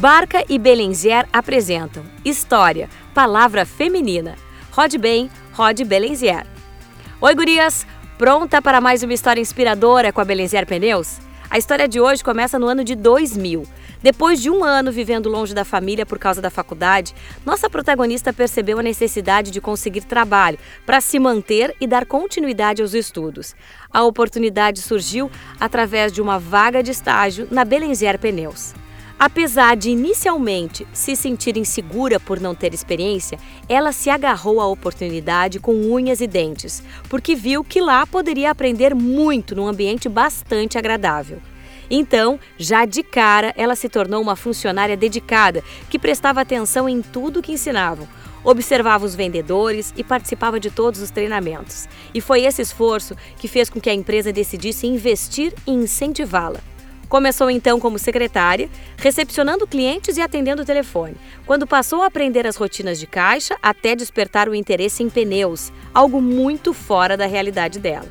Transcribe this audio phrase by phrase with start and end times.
[0.00, 4.34] Barca e Belenzier apresentam História, Palavra Feminina.
[4.72, 6.46] Rode bem, Rode Belenzier.
[7.20, 7.86] Oi, gurias!
[8.16, 11.18] Pronta para mais uma história inspiradora com a Belenzier Pneus?
[11.50, 13.64] A história de hoje começa no ano de 2000.
[14.02, 17.14] Depois de um ano vivendo longe da família por causa da faculdade,
[17.44, 22.94] nossa protagonista percebeu a necessidade de conseguir trabalho para se manter e dar continuidade aos
[22.94, 23.54] estudos.
[23.92, 25.30] A oportunidade surgiu
[25.60, 28.72] através de uma vaga de estágio na Belenzier Pneus.
[29.20, 33.38] Apesar de inicialmente se sentir insegura por não ter experiência,
[33.68, 38.94] ela se agarrou à oportunidade com unhas e dentes, porque viu que lá poderia aprender
[38.94, 41.38] muito num ambiente bastante agradável.
[41.90, 47.42] Então, já de cara, ela se tornou uma funcionária dedicada que prestava atenção em tudo
[47.42, 48.08] que ensinavam.
[48.42, 51.86] Observava os vendedores e participava de todos os treinamentos.
[52.14, 56.69] E foi esse esforço que fez com que a empresa decidisse investir e incentivá-la.
[57.10, 61.16] Começou então como secretária, recepcionando clientes e atendendo o telefone.
[61.44, 66.22] Quando passou a aprender as rotinas de caixa, até despertar o interesse em pneus, algo
[66.22, 68.06] muito fora da realidade dela.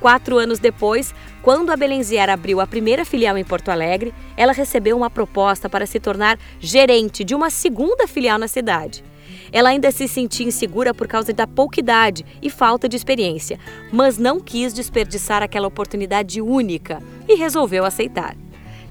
[0.00, 4.96] Quatro anos depois, quando a Belenzier abriu a primeira filial em Porto Alegre, ela recebeu
[4.96, 9.04] uma proposta para se tornar gerente de uma segunda filial na cidade.
[9.52, 13.58] Ela ainda se sentia insegura por causa da pouca idade e falta de experiência,
[13.92, 18.36] mas não quis desperdiçar aquela oportunidade única e resolveu aceitar.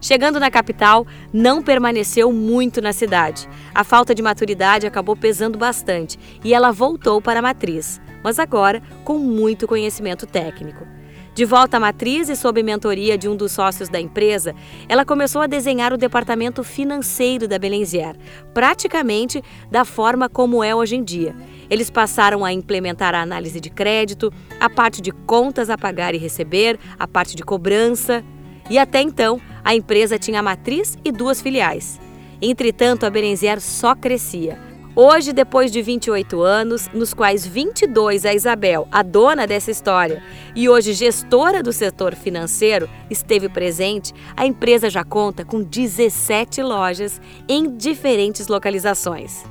[0.02, 3.50] Chegando na capital, não permaneceu muito na cidade.
[3.76, 8.82] A falta de maturidade acabou pesando bastante e ela voltou para a matriz, mas agora
[9.04, 10.99] com muito conhecimento técnico.
[11.40, 14.54] De volta à matriz e sob mentoria de um dos sócios da empresa,
[14.90, 18.18] ela começou a desenhar o departamento financeiro da Belenzier,
[18.54, 21.34] praticamente da forma como é hoje em dia.
[21.70, 26.18] Eles passaram a implementar a análise de crédito, a parte de contas a pagar e
[26.18, 28.22] receber, a parte de cobrança.
[28.70, 32.02] E até então, a empresa tinha a matriz e duas filiais.
[32.42, 34.69] Entretanto, a Belenzier só crescia.
[35.02, 40.22] Hoje, depois de 28 anos, nos quais 22 a Isabel, a dona dessa história,
[40.54, 47.22] e hoje gestora do setor financeiro, esteve presente, a empresa já conta com 17 lojas
[47.48, 49.46] em diferentes localizações.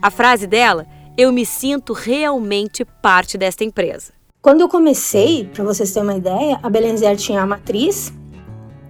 [0.00, 0.86] A frase dela:
[1.18, 4.14] Eu me sinto realmente parte desta empresa.
[4.40, 8.10] Quando eu comecei, para vocês terem uma ideia, a Belenzer tinha a matriz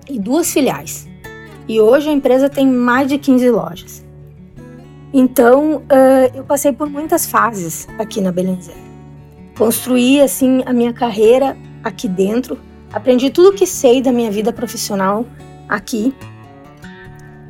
[0.08, 1.08] e duas filiais.
[1.66, 4.07] E hoje a empresa tem mais de 15 lojas.
[5.12, 8.74] Então, uh, eu passei por muitas fases aqui na Belenzer.
[9.56, 12.58] Construí, assim, a minha carreira aqui dentro.
[12.92, 15.26] Aprendi tudo o que sei da minha vida profissional
[15.68, 16.14] aqui.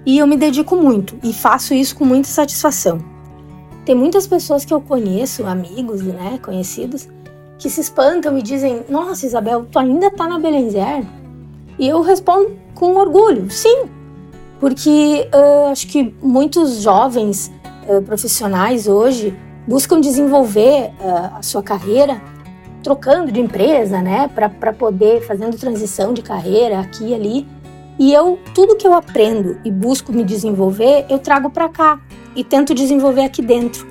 [0.06, 2.98] E eu me dedico muito e faço isso com muita satisfação.
[3.84, 7.08] Tem muitas pessoas que eu conheço, amigos, né, conhecidos,
[7.58, 11.04] que se espantam e dizem: Nossa, Isabel, tu ainda tá na Belenzer?
[11.78, 13.84] E eu respondo com orgulho: Sim,
[14.60, 17.50] porque uh, acho que muitos jovens
[17.88, 19.36] uh, profissionais hoje
[19.66, 22.20] buscam desenvolver uh, a sua carreira
[22.82, 27.46] trocando de empresa, né, para poder fazendo transição de carreira aqui e ali.
[27.98, 32.00] E eu tudo que eu aprendo e busco me desenvolver, eu trago para cá
[32.34, 33.86] e tento desenvolver aqui dentro,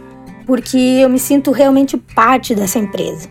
[0.45, 3.27] porque eu me sinto realmente parte dessa empresa.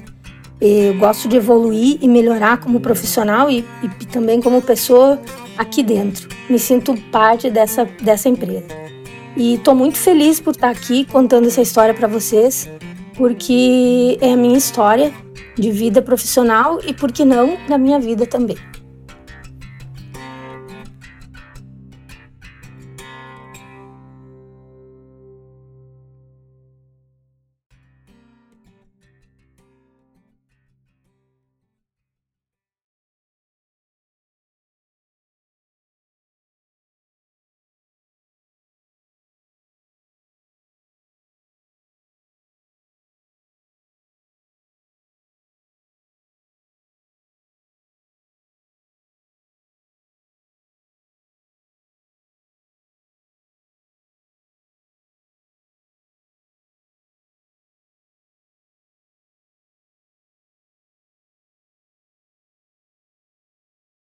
[0.61, 5.19] Eu gosto de evoluir e melhorar como profissional e, e também como pessoa
[5.59, 6.36] aqui dentro.
[6.49, 8.69] Me sinto parte dessa, dessa empresa.
[9.37, 12.71] E estou muito feliz por estar aqui contando essa história para vocês,
[13.15, 15.13] porque é a minha história
[15.57, 18.57] de vida profissional e, por que não, da minha vida também.